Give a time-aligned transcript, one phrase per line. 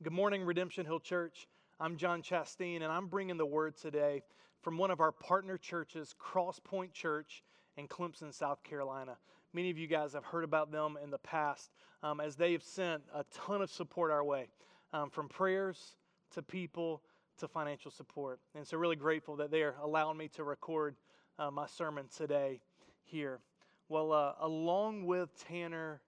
[0.00, 1.48] Good morning, Redemption Hill Church.
[1.80, 4.22] I'm John Chasteen, and I'm bringing the word today
[4.62, 7.42] from one of our partner churches, Cross Point Church
[7.76, 9.16] in Clemson, South Carolina.
[9.52, 11.72] Many of you guys have heard about them in the past
[12.04, 14.46] um, as they have sent a ton of support our way,
[14.92, 15.96] um, from prayers
[16.30, 17.02] to people
[17.38, 18.38] to financial support.
[18.54, 20.94] And so, really grateful that they are allowing me to record
[21.40, 22.60] uh, my sermon today
[23.02, 23.40] here.
[23.88, 26.02] Well, uh, along with Tanner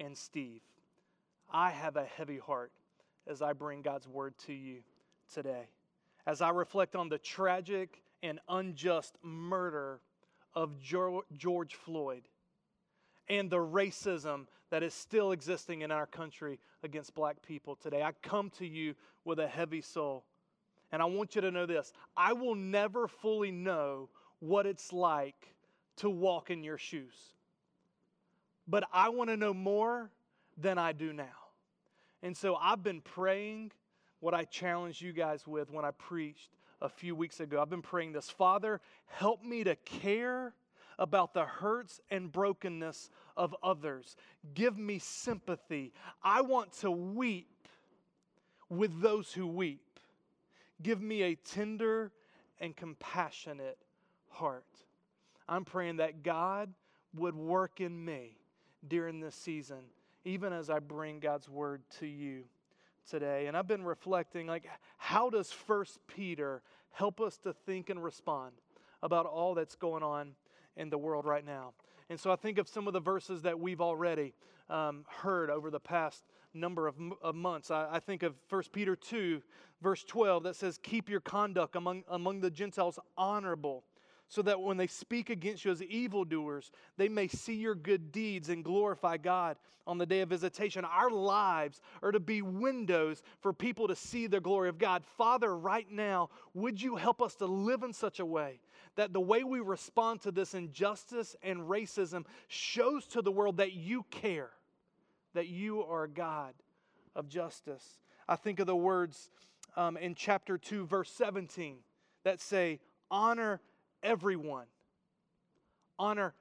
[0.00, 0.62] and Steve,
[1.52, 2.72] I have a heavy heart
[3.26, 4.78] as I bring God's word to you
[5.32, 5.68] today.
[6.26, 10.00] As I reflect on the tragic and unjust murder
[10.54, 12.22] of George Floyd
[13.28, 18.12] and the racism that is still existing in our country against black people today, I
[18.22, 18.94] come to you
[19.24, 20.24] with a heavy soul.
[20.92, 24.08] And I want you to know this I will never fully know
[24.40, 25.54] what it's like
[25.96, 27.34] to walk in your shoes.
[28.68, 30.10] But I want to know more
[30.56, 31.45] than I do now.
[32.22, 33.72] And so I've been praying
[34.20, 36.50] what I challenged you guys with when I preached
[36.80, 37.60] a few weeks ago.
[37.60, 40.54] I've been praying this Father, help me to care
[40.98, 44.16] about the hurts and brokenness of others.
[44.54, 45.92] Give me sympathy.
[46.22, 47.68] I want to weep
[48.68, 50.00] with those who weep.
[50.82, 52.12] Give me a tender
[52.60, 53.78] and compassionate
[54.28, 54.64] heart.
[55.48, 56.72] I'm praying that God
[57.14, 58.38] would work in me
[58.86, 59.84] during this season
[60.26, 62.42] even as I bring God's word to you
[63.08, 63.46] today.
[63.46, 64.66] And I've been reflecting like
[64.98, 68.52] how does First Peter help us to think and respond
[69.02, 70.32] about all that's going on
[70.76, 71.72] in the world right now?
[72.10, 74.34] And so I think of some of the verses that we've already
[74.68, 77.70] um, heard over the past number of, of months.
[77.70, 79.40] I, I, think of 1 Peter 2,
[79.80, 83.84] verse 12, that says, Keep your conduct among, among the Gentiles honorable
[84.28, 88.48] so that when they speak against you as evildoers, they may see your good deeds
[88.48, 90.84] and glorify God on the day of visitation.
[90.84, 95.04] Our lives are to be windows for people to see the glory of God.
[95.16, 98.60] Father, right now, would you help us to live in such a way
[98.96, 103.74] that the way we respond to this injustice and racism shows to the world that
[103.74, 104.50] you care,
[105.34, 106.54] that you are a God
[107.14, 108.00] of justice?
[108.28, 109.30] I think of the words
[109.76, 111.76] um, in chapter 2, verse 17
[112.24, 113.60] that say, Honor
[114.06, 114.66] everyone.
[115.98, 116.32] Honor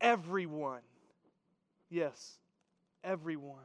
[0.00, 0.80] everyone.
[1.88, 2.38] Yes,
[3.04, 3.64] everyone.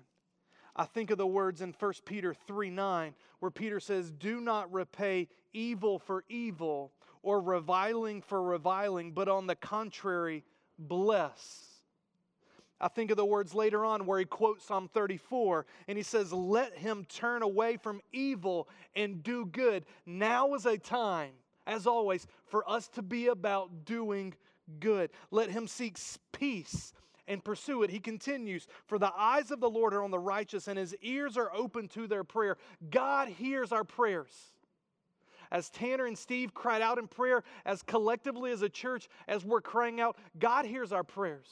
[0.75, 4.71] I think of the words in 1 Peter 3 9, where Peter says, Do not
[4.71, 10.43] repay evil for evil or reviling for reviling, but on the contrary,
[10.77, 11.67] bless.
[12.81, 16.33] I think of the words later on where he quotes Psalm 34 and he says,
[16.33, 19.85] Let him turn away from evil and do good.
[20.05, 21.31] Now is a time
[21.65, 24.33] as always, for us to be about doing
[24.79, 25.11] good.
[25.31, 25.97] Let him seek
[26.31, 26.93] peace
[27.27, 27.89] and pursue it.
[27.89, 31.37] He continues, For the eyes of the Lord are on the righteous, and his ears
[31.37, 32.57] are open to their prayer.
[32.89, 34.53] God hears our prayers.
[35.51, 39.61] As Tanner and Steve cried out in prayer, as collectively as a church, as we're
[39.61, 41.47] crying out, God hears our prayers.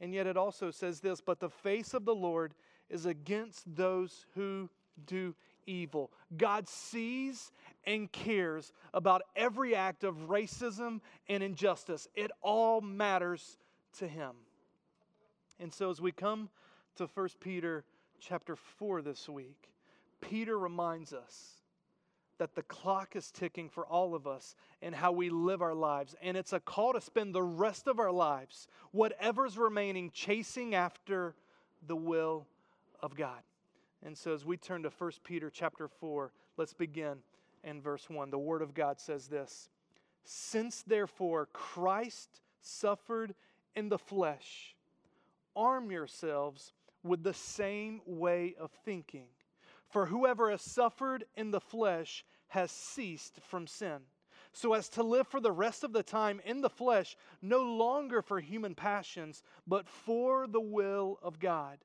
[0.00, 2.54] And yet it also says this, But the face of the Lord
[2.88, 4.70] is against those who
[5.06, 5.34] do
[5.66, 6.10] evil.
[6.36, 7.52] God sees
[7.84, 12.08] and cares about every act of racism and injustice.
[12.14, 13.58] It all matters
[13.98, 14.32] to him.
[15.58, 16.48] And so as we come
[16.96, 17.84] to 1 Peter
[18.18, 19.70] chapter 4 this week,
[20.20, 21.60] Peter reminds us
[22.38, 26.16] that the clock is ticking for all of us and how we live our lives.
[26.22, 31.34] And it's a call to spend the rest of our lives, whatever's remaining, chasing after
[31.86, 32.46] the will
[33.02, 33.42] of God.
[34.02, 37.18] And so as we turn to 1 Peter chapter 4, let's begin
[37.64, 38.30] in verse 1.
[38.30, 39.68] The Word of God says this
[40.24, 43.34] Since therefore Christ suffered
[43.74, 44.74] in the flesh,
[45.54, 46.72] arm yourselves
[47.02, 49.26] with the same way of thinking.
[49.88, 53.98] For whoever has suffered in the flesh has ceased from sin,
[54.52, 58.22] so as to live for the rest of the time in the flesh, no longer
[58.22, 61.78] for human passions, but for the will of God.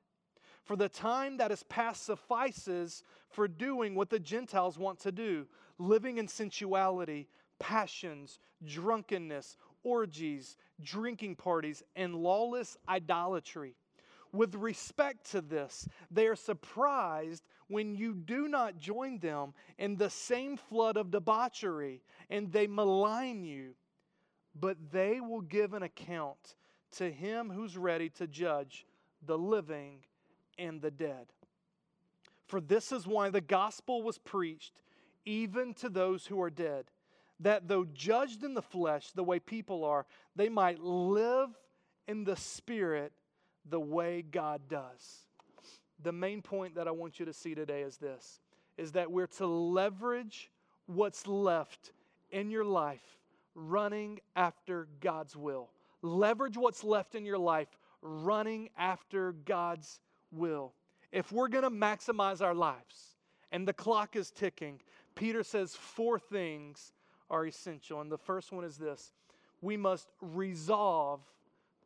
[0.64, 5.46] For the time that is past suffices for doing what the Gentiles want to do,
[5.78, 7.28] living in sensuality,
[7.58, 13.74] passions, drunkenness, orgies, drinking parties, and lawless idolatry.
[14.32, 20.10] With respect to this, they are surprised when you do not join them in the
[20.10, 23.74] same flood of debauchery, and they malign you.
[24.58, 26.56] But they will give an account
[26.96, 28.86] to him who's ready to judge
[29.24, 30.00] the living
[30.58, 31.26] and the dead.
[32.46, 34.82] For this is why the gospel was preached
[35.26, 36.86] even to those who are dead,
[37.40, 41.50] that though judged in the flesh the way people are, they might live
[42.08, 43.12] in the spirit
[43.68, 45.26] the way God does.
[46.02, 48.40] the main point that I want you to see today is this
[48.76, 50.50] is that we're to leverage
[50.84, 51.92] what's left
[52.30, 53.18] in your life
[53.54, 55.70] running after God's will.
[56.02, 60.00] Leverage what's left in your life running after God's
[60.30, 60.74] will.
[61.10, 63.16] If we're going to maximize our lives
[63.50, 64.80] and the clock is ticking,
[65.16, 66.92] Peter says four things
[67.28, 68.00] are essential.
[68.00, 69.12] And the first one is this
[69.60, 71.20] we must resolve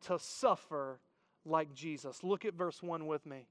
[0.05, 0.99] to suffer
[1.45, 2.23] like Jesus.
[2.23, 3.47] Look at verse 1 with me.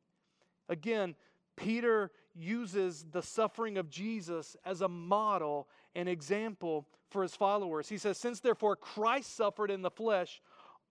[0.68, 1.16] Again,
[1.56, 7.88] Peter uses the suffering of Jesus as a model and example for his followers.
[7.88, 10.40] He says, Since therefore Christ suffered in the flesh,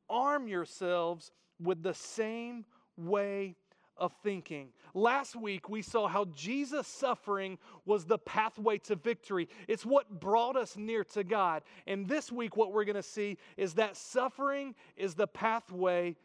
[0.09, 1.31] arm yourselves
[1.61, 2.65] with the same
[2.97, 3.55] way
[3.99, 4.69] of thinking.
[4.93, 9.47] Last week, we saw how Jesus' suffering was the pathway to victory.
[9.67, 11.63] It's what brought us near to God.
[11.85, 16.15] And this week, what we're going to see is that suffering is the pathway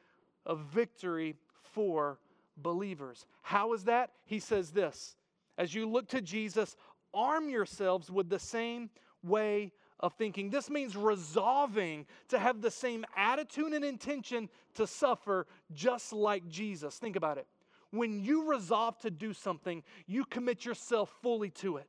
[0.47, 2.19] of victory for
[2.57, 3.27] believers.
[3.43, 4.11] How is that?
[4.25, 5.17] He says this
[5.59, 6.77] As you look to Jesus,
[7.13, 8.91] arm yourselves with the same
[9.23, 10.51] way of thinking.
[10.51, 16.99] This means resolving to have the same attitude and intention to suffer just like Jesus.
[16.99, 17.47] Think about it.
[17.95, 21.89] When you resolve to do something, you commit yourself fully to it.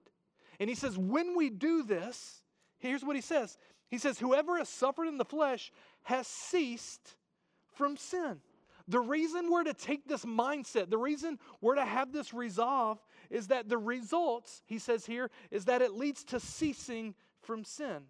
[0.59, 2.41] And he says, when we do this,
[2.77, 3.57] here's what he says
[3.89, 5.71] He says, Whoever has suffered in the flesh
[6.03, 7.15] has ceased
[7.73, 8.39] from sin.
[8.87, 12.99] The reason we're to take this mindset, the reason we're to have this resolve
[13.31, 18.03] is that the results, he says here, is that it leads to ceasing from sin.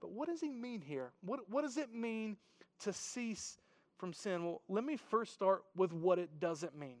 [0.00, 1.10] But what does he mean here?
[1.22, 2.36] What, what does it mean
[2.80, 3.58] to cease
[4.00, 4.44] from sin?
[4.44, 6.96] Well, let me first start with what it doesn't mean.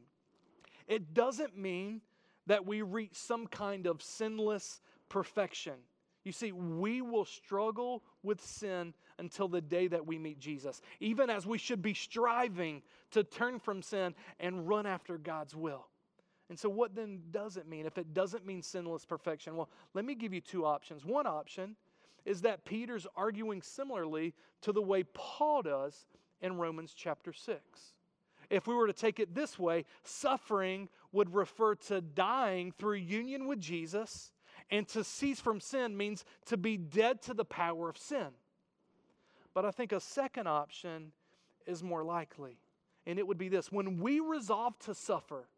[0.86, 2.02] It doesn't mean
[2.46, 5.74] that we reach some kind of sinless perfection.
[6.24, 11.30] You see, we will struggle with sin until the day that we meet Jesus, even
[11.30, 12.82] as we should be striving
[13.12, 15.86] to turn from sin and run after God's will.
[16.50, 17.86] And so, what then does it mean?
[17.86, 21.04] If it doesn't mean sinless perfection, well, let me give you two options.
[21.04, 21.76] One option
[22.24, 26.06] is that Peter's arguing similarly to the way Paul does
[26.40, 27.60] in Romans chapter 6.
[28.48, 33.46] If we were to take it this way, suffering would refer to dying through union
[33.46, 34.32] with Jesus,
[34.70, 38.28] and to cease from sin means to be dead to the power of sin.
[39.54, 41.12] But I think a second option
[41.66, 42.58] is more likely,
[43.06, 45.48] and it would be this when we resolve to suffer,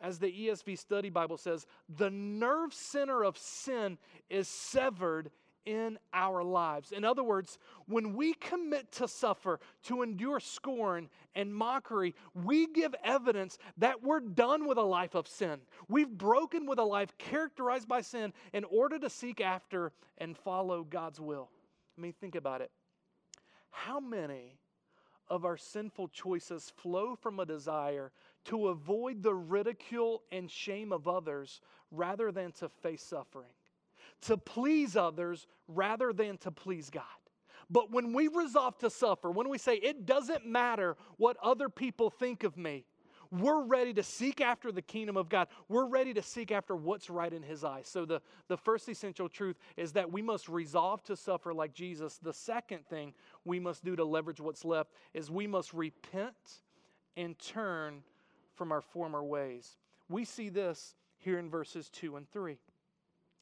[0.00, 3.98] as the ESV Study Bible says, the nerve center of sin
[4.30, 5.30] is severed
[5.68, 6.92] in our lives.
[6.92, 12.94] In other words, when we commit to suffer, to endure scorn and mockery, we give
[13.04, 15.60] evidence that we're done with a life of sin.
[15.86, 20.84] We've broken with a life characterized by sin in order to seek after and follow
[20.84, 21.50] God's will.
[21.98, 22.70] I mean, think about it.
[23.70, 24.58] How many
[25.28, 28.10] of our sinful choices flow from a desire
[28.46, 31.60] to avoid the ridicule and shame of others
[31.90, 33.50] rather than to face suffering?
[34.22, 37.04] To please others rather than to please God.
[37.70, 42.10] But when we resolve to suffer, when we say it doesn't matter what other people
[42.10, 42.84] think of me,
[43.30, 45.48] we're ready to seek after the kingdom of God.
[45.68, 47.86] We're ready to seek after what's right in His eyes.
[47.86, 52.18] So, the, the first essential truth is that we must resolve to suffer like Jesus.
[52.22, 53.12] The second thing
[53.44, 56.62] we must do to leverage what's left is we must repent
[57.18, 58.02] and turn
[58.54, 59.76] from our former ways.
[60.08, 62.58] We see this here in verses 2 and 3.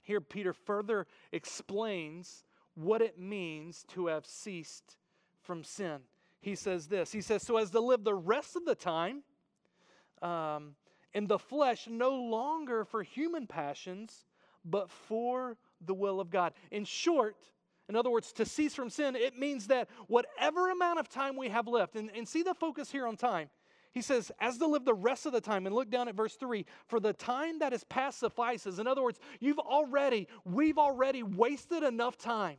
[0.06, 2.44] Here, Peter further explains
[2.76, 4.96] what it means to have ceased
[5.42, 5.98] from sin.
[6.40, 9.24] He says this He says, So as to live the rest of the time
[10.22, 10.76] um,
[11.12, 14.26] in the flesh, no longer for human passions,
[14.64, 16.52] but for the will of God.
[16.70, 17.36] In short,
[17.88, 21.48] in other words, to cease from sin, it means that whatever amount of time we
[21.48, 23.50] have left, and, and see the focus here on time,
[23.96, 26.34] he says, as to live the rest of the time, and look down at verse
[26.34, 28.78] 3 for the time that is past suffices.
[28.78, 32.58] In other words, you've already, we've already wasted enough time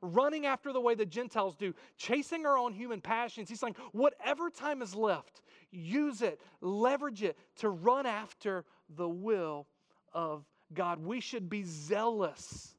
[0.00, 3.50] running after the way the Gentiles do, chasing our own human passions.
[3.50, 9.66] He's saying, whatever time is left, use it, leverage it to run after the will
[10.14, 11.04] of God.
[11.04, 12.74] We should be zealous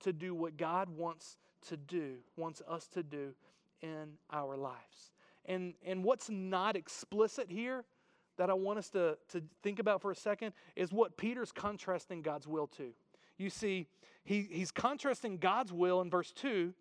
[0.00, 3.32] to do what God wants to do, wants us to do
[3.80, 5.13] in our lives.
[5.46, 7.84] And, and what's not explicit here
[8.36, 12.22] that I want us to, to think about for a second is what Peter's contrasting
[12.22, 12.90] God's will to.
[13.36, 13.86] You see,
[14.24, 16.72] he, he's contrasting God's will in verse 2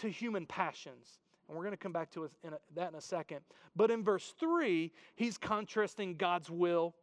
[0.00, 1.20] to human passions.
[1.48, 3.40] And we're going to come back to in a, that in a second.
[3.74, 6.94] But in verse 3, he's contrasting God's will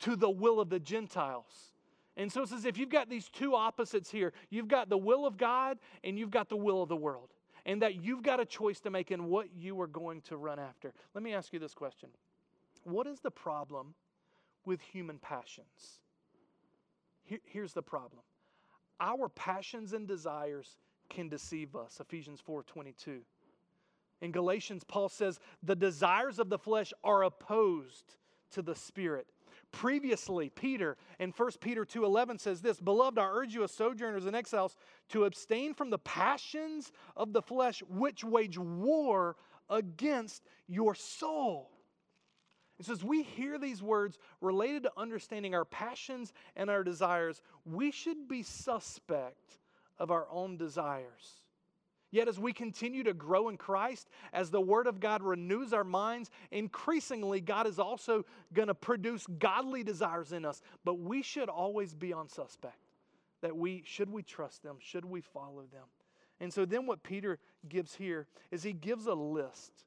[0.00, 1.72] to the will of the Gentiles.
[2.16, 4.32] And so it's as if you've got these two opposites here.
[4.50, 7.30] You've got the will of God and you've got the will of the world
[7.70, 10.58] and that you've got a choice to make in what you are going to run
[10.58, 10.92] after.
[11.14, 12.08] Let me ask you this question
[12.82, 13.94] What is the problem
[14.64, 16.00] with human passions.
[17.22, 18.22] Here, here's the problem
[18.98, 20.76] our passions and desires
[21.08, 21.98] can deceive us.
[22.00, 23.20] Ephesians 4 22.
[24.20, 28.16] In Galatians, Paul says, the desires of the flesh are opposed
[28.50, 29.26] to the spirit.
[29.72, 34.34] Previously, Peter in 1 Peter 2:11 says this, "Beloved, I urge you as sojourners and
[34.34, 34.76] exiles
[35.08, 39.36] to abstain from the passions of the flesh which wage war
[39.68, 41.70] against your soul."
[42.80, 47.90] So as we hear these words related to understanding our passions and our desires, we
[47.90, 49.58] should be suspect
[49.98, 51.42] of our own desires.
[52.10, 55.84] Yet, as we continue to grow in Christ, as the Word of God renews our
[55.84, 60.60] minds, increasingly God is also going to produce godly desires in us.
[60.84, 62.74] But we should always be on suspect
[63.42, 65.86] that we should we trust them, should we follow them.
[66.40, 67.38] And so, then what Peter
[67.68, 69.84] gives here is he gives a list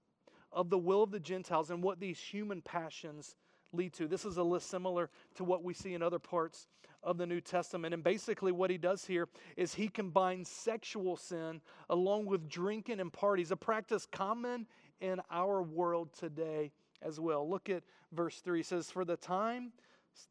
[0.52, 3.36] of the will of the Gentiles and what these human passions
[3.74, 4.08] lead to.
[4.08, 6.68] This is a list similar to what we see in other parts
[7.04, 7.94] of the New Testament.
[7.94, 9.28] And basically, what he does here
[9.58, 14.68] is he combines sexual sin along with drinking and parties, a practice common
[15.02, 17.50] in our world today as well.
[17.50, 18.60] Look at verse 3.
[18.60, 19.74] He says, For the time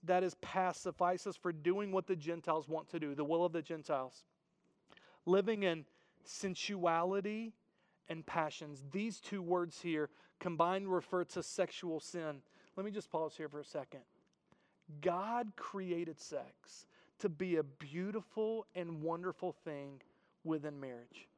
[0.04, 3.52] that is past suffices for doing what the Gentiles want to do, the will of
[3.52, 4.24] the Gentiles,
[5.26, 5.84] living in
[6.24, 7.52] sensuality
[8.08, 8.84] and passions.
[8.90, 10.08] These two words here
[10.40, 12.42] combined refer to sexual sin.
[12.76, 14.00] Let me just pause here for a second.
[15.00, 16.86] God created sex
[17.18, 20.00] to be a beautiful and wonderful thing
[20.44, 21.28] within marriage.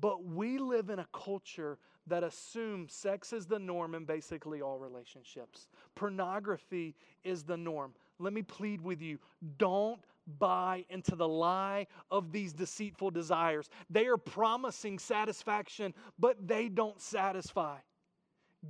[0.00, 4.78] But we live in a culture that assumes sex is the norm in basically all
[4.78, 5.68] relationships.
[5.94, 6.94] Pornography
[7.24, 7.94] is the norm.
[8.18, 9.18] Let me plead with you
[9.58, 10.00] don't
[10.38, 13.70] buy into the lie of these deceitful desires.
[13.88, 17.78] They are promising satisfaction, but they don't satisfy.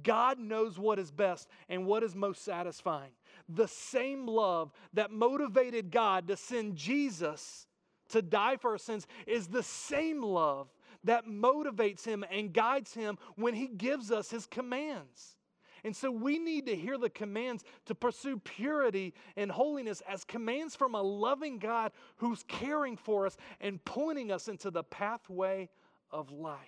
[0.02, 3.12] God knows what is best and what is most satisfying.
[3.48, 7.66] The same love that motivated God to send Jesus
[8.10, 10.68] to die for our sins is the same love
[11.04, 15.36] that motivates him and guides him when he gives us his commands.
[15.84, 20.74] And so we need to hear the commands to pursue purity and holiness as commands
[20.74, 25.68] from a loving God who's caring for us and pointing us into the pathway
[26.10, 26.58] of life.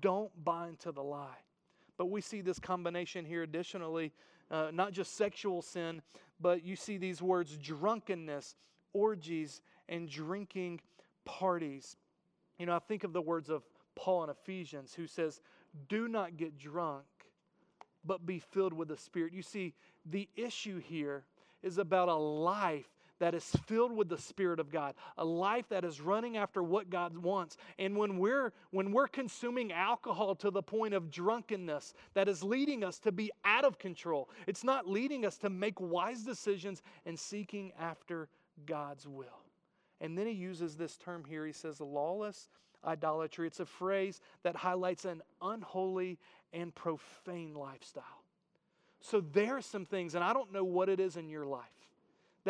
[0.00, 1.38] Don't buy into the lie.
[2.00, 4.14] But we see this combination here additionally,
[4.50, 6.00] uh, not just sexual sin,
[6.40, 8.56] but you see these words drunkenness,
[8.94, 10.80] orgies, and drinking
[11.26, 11.98] parties.
[12.58, 13.64] You know, I think of the words of
[13.96, 15.42] Paul in Ephesians who says,
[15.90, 17.04] Do not get drunk,
[18.02, 19.34] but be filled with the Spirit.
[19.34, 19.74] You see,
[20.06, 21.24] the issue here
[21.62, 22.88] is about a life
[23.20, 26.90] that is filled with the spirit of God, a life that is running after what
[26.90, 27.56] God wants.
[27.78, 32.82] And when we're when we're consuming alcohol to the point of drunkenness that is leading
[32.82, 37.18] us to be out of control, it's not leading us to make wise decisions and
[37.18, 38.28] seeking after
[38.66, 39.44] God's will.
[40.00, 41.46] And then he uses this term here.
[41.46, 42.48] He says lawless
[42.84, 43.46] idolatry.
[43.46, 46.18] It's a phrase that highlights an unholy
[46.52, 48.04] and profane lifestyle.
[49.02, 51.79] So there are some things, and I don't know what it is in your life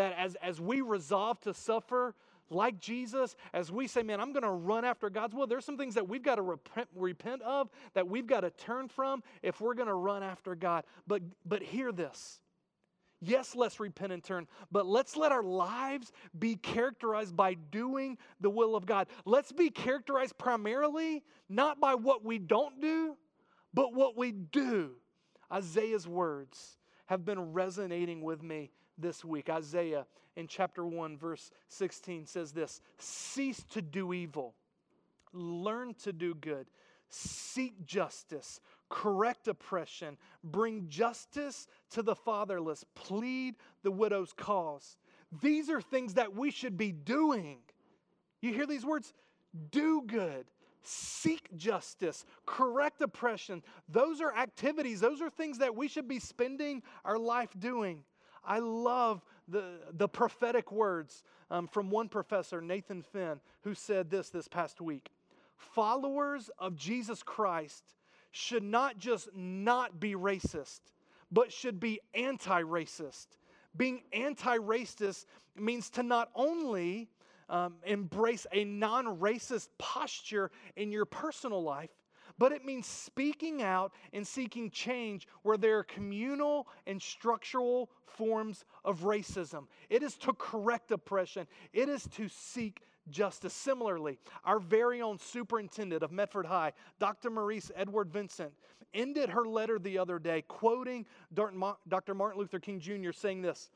[0.01, 2.15] that as, as we resolve to suffer
[2.49, 5.77] like Jesus, as we say, man, I'm going to run after God's will, there's some
[5.77, 9.61] things that we've got to repent, repent of, that we've got to turn from if
[9.61, 10.85] we're going to run after God.
[11.07, 12.41] But, but hear this.
[13.21, 18.49] Yes, let's repent and turn, but let's let our lives be characterized by doing the
[18.49, 19.09] will of God.
[19.27, 23.19] Let's be characterized primarily not by what we don't do,
[23.75, 24.93] but what we do.
[25.53, 29.49] Isaiah's words have been resonating with me this week.
[29.49, 34.55] Isaiah in chapter 1, verse 16 says this Cease to do evil,
[35.33, 36.67] learn to do good,
[37.09, 44.97] seek justice, correct oppression, bring justice to the fatherless, plead the widow's cause.
[45.41, 47.59] These are things that we should be doing.
[48.41, 49.13] You hear these words?
[49.71, 50.47] Do good,
[50.83, 53.63] seek justice, correct oppression.
[53.89, 58.05] Those are activities, those are things that we should be spending our life doing.
[58.45, 64.31] I love the, the prophetic words um, from one professor, Nathan Finn, who said this
[64.31, 65.11] this past week
[65.57, 67.95] Followers of Jesus Christ
[68.33, 70.81] should not just not be racist,
[71.31, 73.27] but should be anti racist.
[73.77, 77.09] Being anti racist means to not only
[77.49, 81.91] um, embrace a non racist posture in your personal life,
[82.41, 88.65] but it means speaking out and seeking change where there are communal and structural forms
[88.83, 89.67] of racism.
[89.91, 92.81] It is to correct oppression, it is to seek
[93.11, 93.53] justice.
[93.53, 97.29] Similarly, our very own superintendent of Medford High, Dr.
[97.29, 98.53] Marice Edouard-Vincent,
[98.95, 101.05] ended her letter the other day quoting
[101.35, 102.15] Dr.
[102.15, 103.13] Martin Luther King Jr.
[103.13, 103.71] saying this.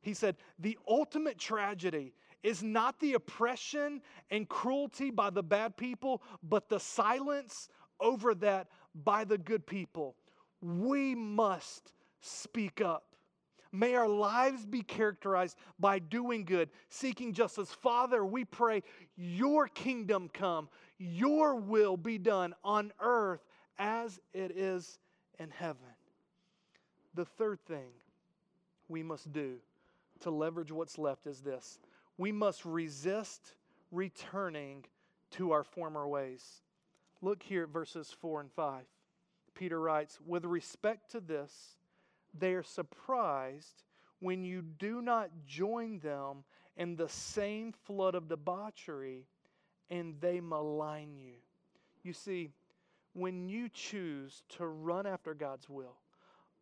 [0.00, 6.22] He said, The ultimate tragedy is not the oppression and cruelty by the bad people,
[6.42, 7.68] but the silence
[8.00, 10.14] over that by the good people.
[10.60, 13.04] We must speak up.
[13.70, 17.70] May our lives be characterized by doing good, seeking justice.
[17.70, 18.82] Father, we pray
[19.16, 23.44] your kingdom come, your will be done on earth
[23.78, 24.98] as it is
[25.38, 25.82] in heaven.
[27.14, 27.90] The third thing
[28.88, 29.56] we must do
[30.20, 31.78] to leverage what's left is this
[32.16, 33.54] we must resist
[33.92, 34.84] returning
[35.32, 36.62] to our former ways.
[37.20, 38.84] Look here at verses 4 and 5.
[39.54, 41.76] Peter writes, With respect to this,
[42.38, 43.82] they are surprised
[44.20, 46.44] when you do not join them
[46.76, 49.26] in the same flood of debauchery
[49.90, 51.34] and they malign you.
[52.02, 52.50] You see,
[53.14, 55.96] when you choose to run after God's will,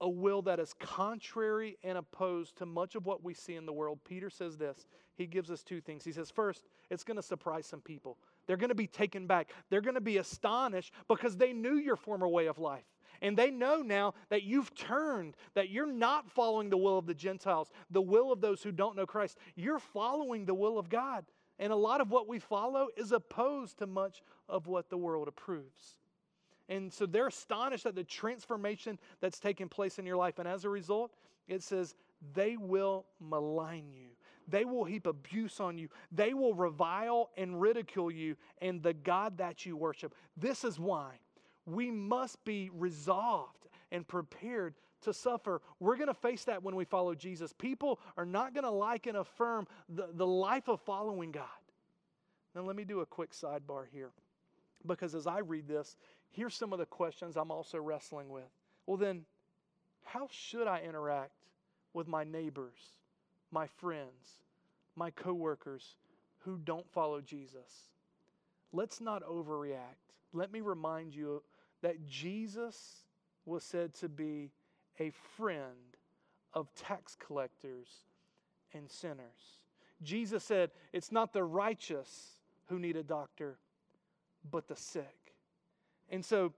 [0.00, 3.72] a will that is contrary and opposed to much of what we see in the
[3.72, 4.86] world, Peter says this.
[5.16, 6.04] He gives us two things.
[6.04, 8.18] He says, first, it's going to surprise some people.
[8.46, 9.50] They're going to be taken back.
[9.70, 12.84] They're going to be astonished because they knew your former way of life.
[13.22, 17.14] And they know now that you've turned, that you're not following the will of the
[17.14, 19.38] Gentiles, the will of those who don't know Christ.
[19.54, 21.24] You're following the will of God.
[21.58, 25.28] And a lot of what we follow is opposed to much of what the world
[25.28, 25.98] approves.
[26.68, 30.38] And so they're astonished at the transformation that's taken place in your life.
[30.38, 31.12] And as a result,
[31.48, 31.94] it says,
[32.34, 34.08] they will malign you.
[34.48, 35.88] They will heap abuse on you.
[36.12, 40.14] They will revile and ridicule you and the God that you worship.
[40.36, 41.18] This is why
[41.64, 45.60] we must be resolved and prepared to suffer.
[45.80, 47.52] We're going to face that when we follow Jesus.
[47.52, 51.44] People are not going to like and affirm the, the life of following God.
[52.54, 54.10] Now, let me do a quick sidebar here.
[54.86, 55.96] Because as I read this,
[56.30, 58.48] here's some of the questions I'm also wrestling with.
[58.86, 59.24] Well, then,
[60.04, 61.32] how should I interact
[61.92, 62.92] with my neighbors,
[63.50, 64.38] my friends,
[64.94, 65.96] my coworkers
[66.40, 67.90] who don't follow Jesus?
[68.72, 70.14] Let's not overreact.
[70.32, 71.42] Let me remind you
[71.82, 73.02] that Jesus
[73.44, 74.50] was said to be
[74.98, 75.96] a friend
[76.52, 77.88] of tax collectors
[78.74, 79.60] and sinners.
[80.02, 83.58] Jesus said, It's not the righteous who need a doctor,
[84.50, 85.34] but the sick.
[86.10, 86.52] And so,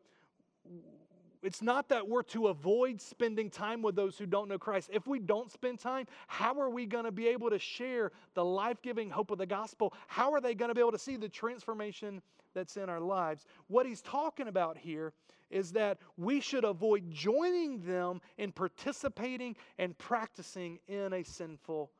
[1.42, 4.90] it's not that we're to avoid spending time with those who don't know Christ.
[4.92, 8.44] If we don't spend time, how are we going to be able to share the
[8.44, 9.94] life giving hope of the gospel?
[10.06, 12.22] How are they going to be able to see the transformation
[12.54, 13.46] that's in our lives.
[13.68, 15.12] What he's talking about here
[15.50, 21.90] is that we should avoid joining them in participating and practicing in a sinful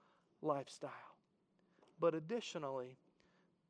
[0.43, 0.91] lifestyle.
[2.01, 2.97] But additionally,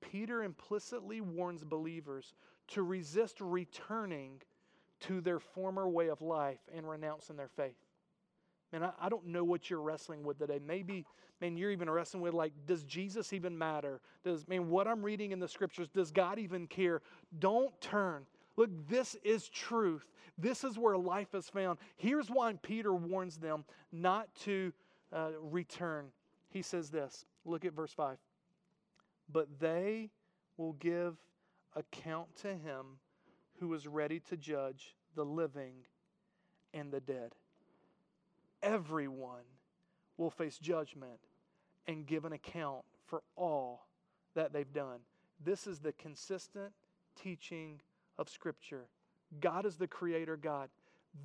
[0.00, 2.34] Peter implicitly warns believers
[2.68, 4.40] to resist returning
[5.00, 7.76] to their former way of life and renouncing their faith.
[8.72, 10.60] And I, I, don't know what you're wrestling with today.
[10.64, 11.06] Maybe,
[11.40, 14.00] man, you're even wrestling with like, does Jesus even matter?
[14.24, 17.00] Does, man, what I'm reading in the scriptures, does God even care?
[17.38, 18.26] Don't turn.
[18.56, 20.04] Look, this is truth.
[20.36, 21.78] This is where life is found.
[21.96, 24.72] Here's why Peter warns them not to
[25.12, 26.06] uh, return.
[26.50, 27.24] He says this.
[27.44, 28.18] Look at verse 5.
[29.32, 30.10] But they
[30.56, 31.16] will give
[31.74, 32.98] account to him
[33.60, 35.74] who is ready to judge the living
[36.72, 37.32] and the dead
[38.62, 39.44] everyone
[40.16, 41.20] will face judgment
[41.86, 43.86] and give an account for all
[44.34, 44.98] that they've done.
[45.44, 46.72] This is the consistent
[47.20, 47.80] teaching
[48.18, 48.86] of Scripture.
[49.40, 50.68] God is the creator God.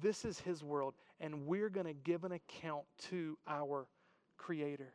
[0.02, 3.88] This is His world, and we're going to give an account to our
[4.38, 4.94] Creator.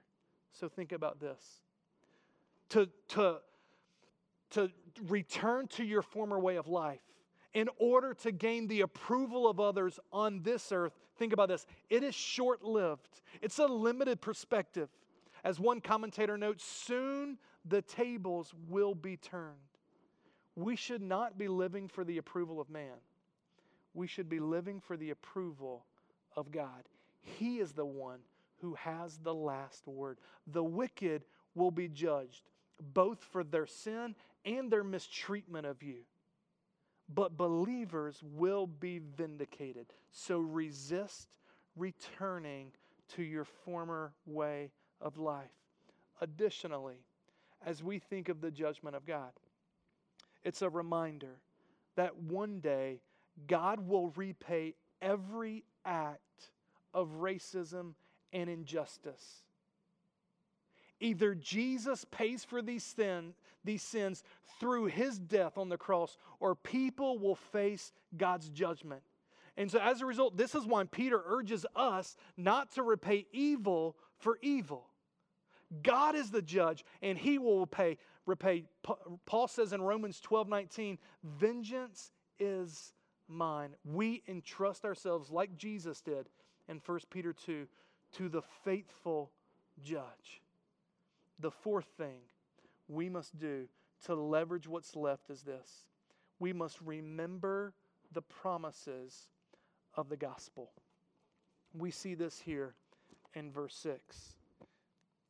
[0.52, 1.42] So think about this.
[2.70, 3.38] To, to,
[4.50, 4.70] to
[5.06, 7.00] return to your former way of life
[7.54, 12.02] in order to gain the approval of others on this earth, think about this it
[12.02, 14.88] is short lived, it's a limited perspective.
[15.44, 19.54] As one commentator notes, soon the tables will be turned.
[20.56, 22.96] We should not be living for the approval of man.
[23.94, 25.86] We should be living for the approval
[26.36, 26.88] of God.
[27.20, 28.18] He is the one
[28.60, 30.18] who has the last word.
[30.48, 31.22] The wicked
[31.54, 32.42] will be judged
[32.94, 36.04] both for their sin and their mistreatment of you
[37.12, 39.86] but believers will be vindicated.
[40.10, 41.28] So resist
[41.76, 42.72] returning
[43.16, 45.50] to your former way of life.
[46.20, 47.04] Additionally,
[47.64, 49.30] as we think of the judgment of God,
[50.44, 51.38] it's a reminder
[51.96, 53.00] that one day
[53.46, 56.50] God will repay every act
[56.92, 57.94] of racism
[58.32, 59.42] and injustice.
[61.00, 63.34] Either Jesus pays for these, sin,
[63.64, 64.24] these sins
[64.58, 69.02] through his death on the cross, or people will face God's judgment.
[69.56, 73.96] And so, as a result, this is why Peter urges us not to repay evil
[74.18, 74.86] for evil.
[75.82, 77.98] God is the judge, and he will repay.
[78.24, 78.64] repay.
[79.26, 82.92] Paul says in Romans 12 19, vengeance is
[83.28, 83.74] mine.
[83.84, 86.28] We entrust ourselves, like Jesus did
[86.68, 87.66] in 1 Peter 2,
[88.12, 89.32] to the faithful
[89.82, 90.40] judge.
[91.38, 92.18] The fourth thing
[92.88, 93.68] we must do
[94.04, 95.86] to leverage what's left is this
[96.38, 97.74] we must remember
[98.12, 99.28] the promises
[99.94, 100.70] of the gospel.
[101.76, 102.74] We see this here
[103.34, 104.36] in verse 6,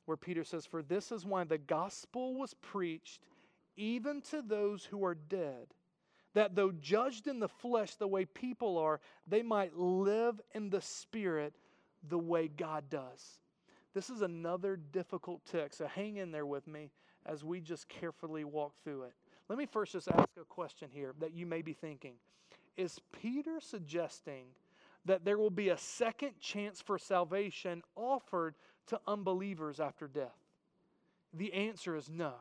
[0.05, 3.23] where Peter says, For this is why the gospel was preached
[3.77, 5.68] even to those who are dead,
[6.35, 10.81] that though judged in the flesh the way people are, they might live in the
[10.81, 11.55] spirit
[12.07, 13.38] the way God does.
[13.98, 16.92] This is another difficult text, so hang in there with me
[17.26, 19.12] as we just carefully walk through it.
[19.48, 22.12] Let me first just ask a question here that you may be thinking.
[22.76, 24.44] Is Peter suggesting
[25.04, 28.54] that there will be a second chance for salvation offered
[28.87, 30.38] to unbelievers after death?
[31.34, 32.34] The answer is no.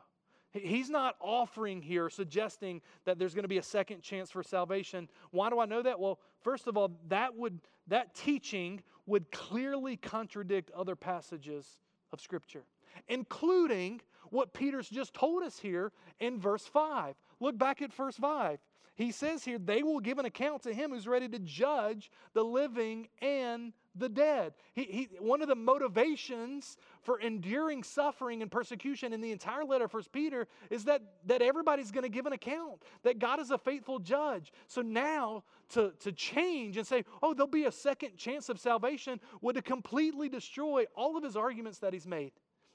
[0.54, 5.10] He's not offering here, suggesting that there's going to be a second chance for salvation.
[5.32, 6.00] Why do I know that?
[6.00, 11.80] Well, first of all, that would that teaching would clearly contradict other passages
[12.12, 12.64] of Scripture,
[13.08, 17.16] including what Peter's just told us here in verse 5.
[17.40, 18.60] Look back at verse 5.
[18.98, 22.44] He says here, they will give an account to him who's ready to judge the
[22.44, 24.54] living and the dead.
[24.74, 29.86] He, he, one of the motivations for enduring suffering and persecution in the entire letter
[29.86, 33.52] of First Peter is that, that everybody's going to give an account, that God is
[33.52, 34.52] a faithful judge.
[34.66, 39.20] So now to, to change and say, oh, there'll be a second chance of salvation
[39.42, 42.32] would to completely destroy all of his arguments that he's made.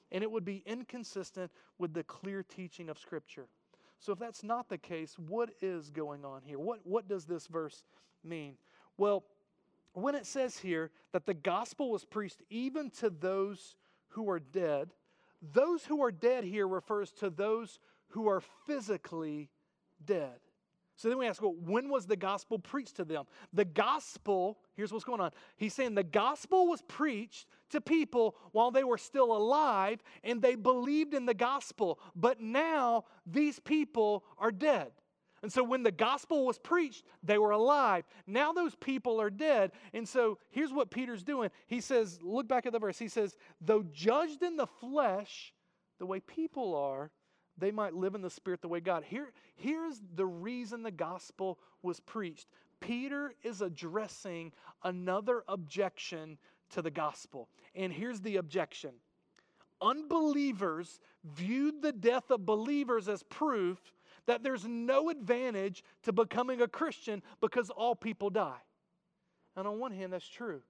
[0.09, 3.47] And it would be inconsistent with the clear teaching of Scripture.
[4.03, 6.59] So if that's not the case, what is going on here?
[6.59, 7.85] What, what does this verse
[8.21, 8.55] mean?
[8.97, 9.23] Well,
[9.93, 13.77] when it says here that the gospel was preached even to those
[14.09, 14.89] who are dead,
[15.41, 19.49] those who are dead here refers to those who are physically
[20.03, 20.35] dead.
[20.95, 23.25] So then we ask, well, when was the gospel preached to them?
[23.51, 25.31] The gospel, here's what's going on.
[25.57, 30.55] He's saying the gospel was preached to people while they were still alive and they
[30.55, 34.91] believed in the gospel, but now these people are dead.
[35.41, 38.05] And so when the gospel was preached, they were alive.
[38.25, 39.73] Now those people are dead.
[39.93, 41.49] And so here's what Peter's doing.
[41.67, 42.97] He says, look back at the verse.
[42.97, 45.53] He says, though judged in the flesh,
[45.99, 47.11] the way people are,
[47.57, 49.03] they might live in the spirit the way God.
[49.03, 52.47] Here, here's the reason the gospel was preached.
[52.79, 54.51] Peter is addressing
[54.83, 56.37] another objection
[56.71, 57.47] to the gospel.
[57.75, 58.91] And here's the objection
[59.81, 63.77] unbelievers viewed the death of believers as proof
[64.25, 68.61] that there's no advantage to becoming a Christian because all people die.
[69.55, 70.61] And on one hand, that's true.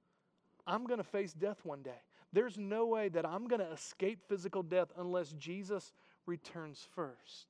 [0.66, 2.02] I'm going to face death one day.
[2.32, 5.94] There's no way that I'm going to escape physical death unless Jesus
[6.26, 7.48] returns first.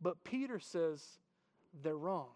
[0.00, 1.02] But Peter says
[1.82, 2.28] they're wrong.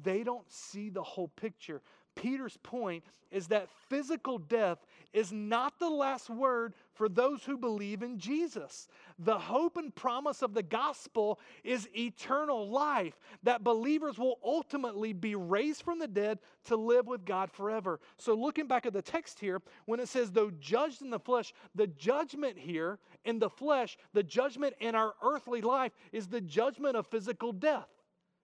[0.00, 1.82] They don't see the whole picture.
[2.18, 4.78] Peter's point is that physical death
[5.12, 8.88] is not the last word for those who believe in Jesus.
[9.20, 15.34] The hope and promise of the gospel is eternal life, that believers will ultimately be
[15.34, 18.00] raised from the dead to live with God forever.
[18.16, 21.54] So, looking back at the text here, when it says, though judged in the flesh,
[21.74, 26.96] the judgment here in the flesh, the judgment in our earthly life is the judgment
[26.96, 27.88] of physical death.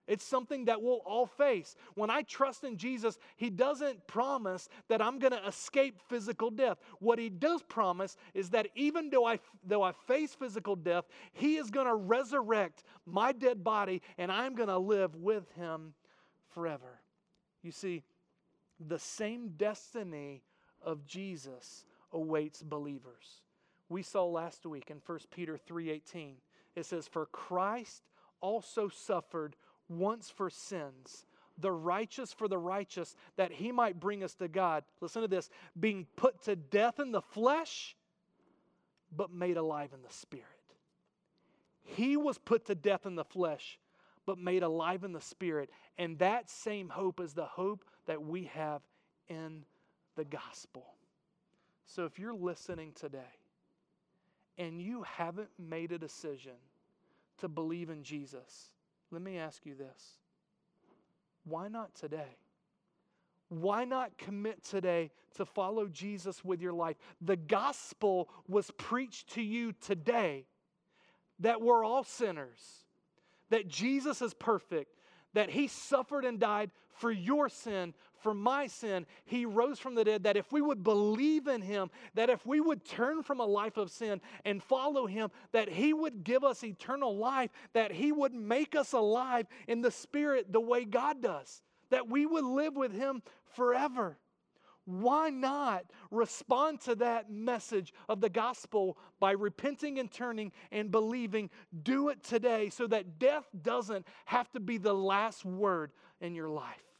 [0.07, 1.75] It's something that we'll all face.
[1.95, 6.77] When I trust in Jesus, He doesn't promise that I'm going to escape physical death.
[6.99, 11.55] What He does promise is that even though I, though I face physical death, He
[11.55, 15.93] is going to resurrect my dead body and I'm going to live with Him
[16.53, 17.01] forever.
[17.63, 18.03] You see,
[18.79, 20.43] the same destiny
[20.83, 23.41] of Jesus awaits believers.
[23.89, 26.35] We saw last week in 1 Peter 3:18.
[26.75, 28.03] It says, "For Christ
[28.41, 29.55] also suffered
[29.89, 31.25] once for sins,
[31.57, 34.83] the righteous for the righteous, that he might bring us to God.
[35.01, 37.95] Listen to this being put to death in the flesh,
[39.15, 40.45] but made alive in the spirit.
[41.83, 43.79] He was put to death in the flesh,
[44.25, 45.69] but made alive in the spirit.
[45.97, 48.81] And that same hope is the hope that we have
[49.29, 49.63] in
[50.15, 50.95] the gospel.
[51.85, 53.19] So if you're listening today
[54.57, 56.55] and you haven't made a decision
[57.37, 58.71] to believe in Jesus,
[59.15, 60.17] let me ask you this
[61.45, 62.37] why not today?
[63.47, 66.97] Why not commit today to follow Jesus with your life?
[67.21, 70.47] The gospel was preached to you today
[71.39, 72.59] that we're all sinners,
[73.51, 74.93] that Jesus is perfect,
[75.33, 77.93] that he suffered and died for your sin,
[78.25, 79.05] for my sin.
[79.25, 82.59] He rose from the dead that if we would believe in him, that if we
[82.59, 86.63] would turn from a life of sin and follow him, that he would give us
[86.63, 91.61] eternal life, that he would make us alive in the spirit the way God does,
[91.91, 93.21] that we would live with him
[93.53, 94.17] forever.
[94.85, 101.51] Why not respond to that message of the gospel by repenting and turning and believing?
[101.83, 106.49] Do it today so that death doesn't have to be the last word in your
[106.49, 106.94] life.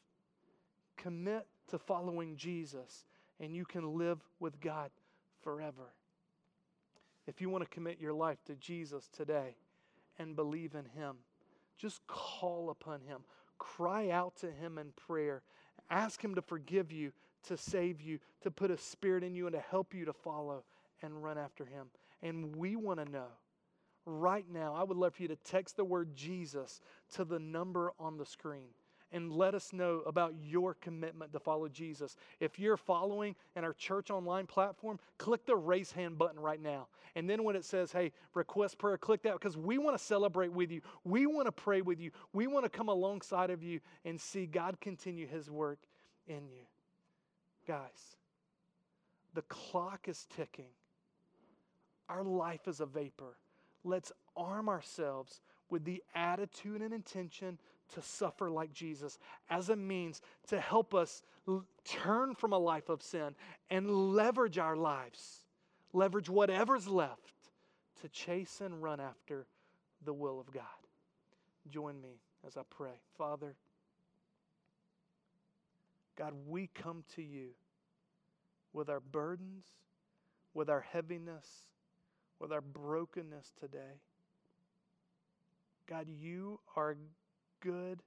[1.06, 3.06] Commit to following Jesus,
[3.40, 4.90] and you can live with God
[5.44, 5.94] forever.
[7.28, 9.56] If you want to commit your life to Jesus today
[10.18, 11.18] and believe in Him,
[11.78, 13.20] just call upon Him.
[13.60, 15.44] Cry out to Him in prayer.
[15.92, 17.12] Ask Him to forgive you
[17.48, 20.64] to save you, to put a spirit in you, and to help you to follow
[21.04, 21.86] and run after Him.
[22.24, 23.28] And we want to know
[24.08, 26.82] right now, I would love for you to text the word Jesus
[27.14, 28.70] to the number on the screen
[29.12, 32.16] and let us know about your commitment to follow Jesus.
[32.40, 36.88] If you're following in our church online platform, click the raise hand button right now.
[37.16, 40.52] And then when it says, hey, request prayer, click that because we want to celebrate
[40.52, 40.82] with you.
[41.04, 42.12] We want to pray with you.
[42.34, 45.80] We want to come alongside of you and see God continue his work
[46.28, 46.66] in you.
[47.68, 48.18] Guys,
[49.34, 50.72] the clock is ticking.
[52.10, 53.38] Our life is a vapor.
[53.84, 57.60] Let's arm ourselves with the attitude and intention
[57.94, 59.18] to suffer like Jesus
[59.50, 63.36] as a means to help us l- turn from a life of sin
[63.70, 65.46] and leverage our lives,
[65.94, 67.36] leverage whatever's left
[68.02, 69.46] to chase and run after
[70.04, 70.64] the will of God.
[71.70, 73.00] Join me as I pray.
[73.18, 73.56] Father,
[76.16, 77.50] God, we come to you
[78.74, 79.66] with our burdens,
[80.54, 81.48] with our heaviness,
[82.40, 84.02] with our brokenness today.
[85.88, 86.96] God, you are
[87.62, 88.02] good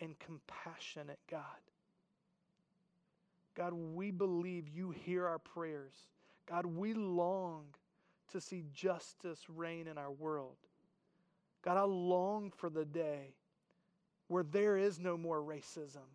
[0.00, 1.40] and compassionate God.
[3.54, 5.94] God, we believe you hear our prayers.
[6.46, 7.66] God, we long
[8.32, 10.56] to see justice reign in our world.
[11.62, 13.34] God, I long for the day
[14.28, 16.08] where there is no more racism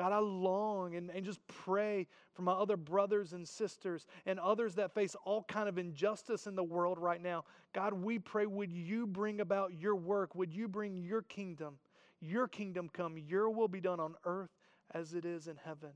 [0.00, 4.76] God, I long and, and just pray for my other brothers and sisters and others
[4.76, 7.44] that face all kind of injustice in the world right now.
[7.74, 10.34] God, we pray, would you bring about your work?
[10.34, 11.74] Would you bring your kingdom?
[12.18, 14.48] Your kingdom come, your will be done on earth
[14.94, 15.90] as it is in heaven.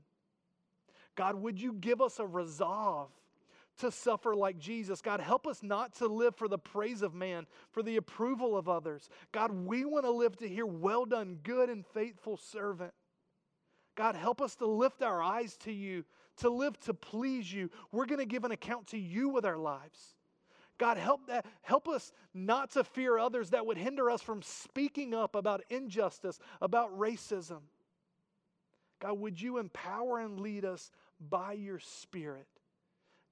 [1.15, 3.09] God, would you give us a resolve
[3.79, 5.01] to suffer like Jesus?
[5.01, 8.69] God, help us not to live for the praise of man, for the approval of
[8.69, 9.09] others.
[9.31, 12.93] God, we want to live to hear, well done, good and faithful servant.
[13.95, 16.03] God, help us to lift our eyes to you,
[16.37, 17.69] to live to please you.
[17.91, 20.15] We're going to give an account to you with our lives.
[20.77, 25.13] God, help, that, help us not to fear others that would hinder us from speaking
[25.13, 27.61] up about injustice, about racism.
[28.99, 32.47] God, would you empower and lead us by your Spirit?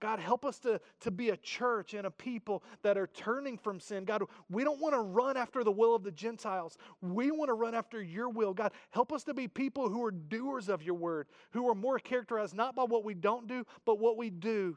[0.03, 3.79] God, help us to, to be a church and a people that are turning from
[3.79, 4.03] sin.
[4.03, 6.77] God, we don't want to run after the will of the Gentiles.
[6.99, 8.53] We want to run after your will.
[8.53, 11.99] God, help us to be people who are doers of your word, who are more
[11.99, 14.75] characterized not by what we don't do, but what we do.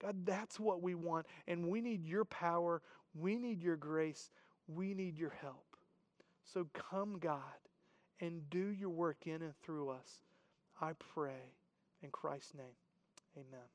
[0.00, 1.26] God, that's what we want.
[1.48, 2.82] And we need your power.
[3.12, 4.30] We need your grace.
[4.68, 5.76] We need your help.
[6.44, 7.40] So come, God,
[8.20, 10.20] and do your work in and through us.
[10.80, 11.54] I pray
[12.04, 12.76] in Christ's name.
[13.36, 13.66] Amen.